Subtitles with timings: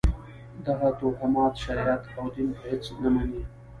[0.65, 3.43] دغه توهمات شریعت او دین په هېڅ نه مني.